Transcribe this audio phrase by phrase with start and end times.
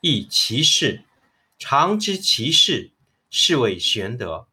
[0.00, 1.04] 亦其事，
[1.58, 2.92] 常知其事，
[3.30, 4.46] 是谓玄德。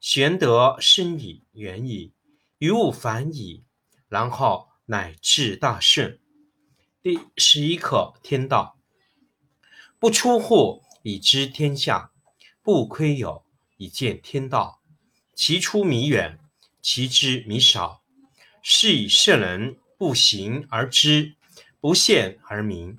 [0.00, 2.12] 玄德深矣，远矣，
[2.58, 3.62] 于物反矣，
[4.08, 6.18] 然后乃至大顺。
[7.00, 8.76] 第十一课：天道，
[10.00, 12.10] 不出户以知天下，
[12.60, 13.44] 不窥有
[13.76, 14.82] 以见天道。
[15.36, 16.40] 其出弥远，
[16.80, 18.02] 其知弥少。
[18.60, 21.36] 是以圣人不行而知，
[21.80, 22.98] 不见而明。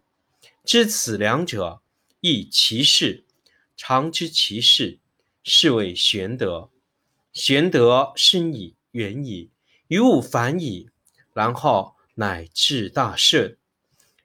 [0.63, 1.81] 知此两者，
[2.19, 3.23] 亦其事；
[3.75, 4.99] 常知其事，
[5.43, 6.69] 是谓玄德。
[7.33, 9.49] 玄德深矣，远矣，
[9.87, 10.89] 于物反矣，
[11.33, 13.57] 然后乃至大顺。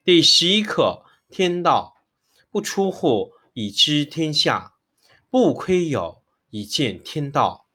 [0.05, 1.97] 第十一课：天道，
[2.51, 4.75] 不出户以知天下，
[5.31, 7.67] 不窥有以见天道。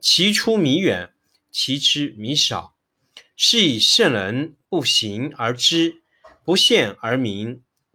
[0.00, 1.14] 其出弥远，
[1.50, 2.76] 其知弥少。
[3.36, 6.02] 是以圣人不行而知，
[6.44, 7.62] 不见而明。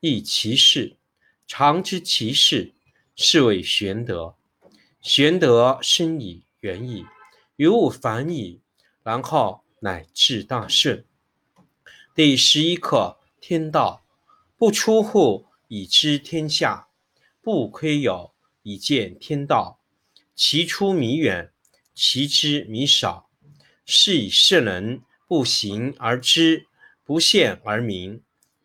[0.00, 0.96] 亦其事，
[1.46, 2.72] 常知其事，
[3.16, 4.36] 是谓玄德。
[5.00, 7.04] 玄德深矣，远矣，
[7.56, 8.60] 于物反矣，
[9.02, 11.04] 然后乃至大顺。
[12.14, 14.04] 第十一课天道，
[14.56, 16.88] 不出户以知天下，
[17.42, 19.80] 不窥有以见天道。
[20.36, 21.52] 其出弥远，
[21.92, 23.28] 其知弥少。
[23.84, 26.66] 是以圣人不行而知，
[27.04, 28.22] 不见而明。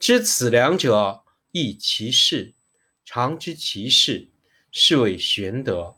[0.00, 2.54] 知此两者，亦其事。
[3.04, 4.30] 常知其事，
[4.72, 5.94] 是谓玄德。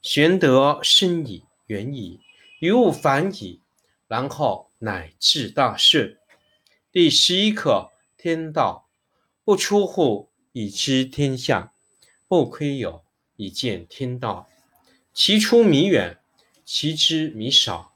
[0.00, 2.18] 玄德深矣，远矣，
[2.60, 3.60] 于物反矣，
[4.08, 6.16] 然后乃至大顺。
[6.90, 8.88] 第十一课：天道
[9.44, 11.74] 不出户，以知天下；
[12.26, 13.02] 不窥牖，
[13.36, 14.48] 以见天道。
[15.12, 16.18] 其出弥远，
[16.64, 17.92] 其知弥少。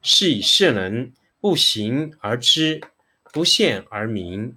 [0.00, 2.80] 是以圣人不行而知，
[3.32, 4.56] 不见而明，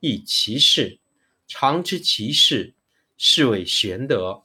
[0.00, 0.98] 亦其事。
[1.46, 2.74] 常知其事，
[3.16, 4.42] 是谓玄德。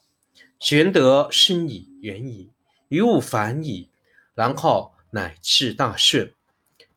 [0.60, 2.50] 玄德深矣，远矣，
[2.88, 3.90] 于物反矣，
[4.34, 6.34] 然后乃至大顺。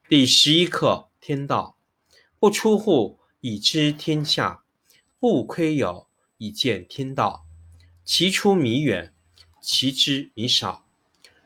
[0.08, 1.76] 第十一课：天道
[2.38, 4.64] 不出户，以知天下；
[5.20, 6.06] 不窥牖，
[6.38, 7.44] 以见天道。
[8.04, 9.12] 其出弥远，
[9.60, 10.86] 其知弥少。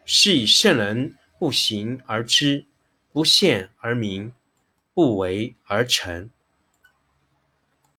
[0.05, 2.67] 是以圣人不行而知，
[3.13, 4.33] 不见而明，
[4.95, 6.31] 不为而成。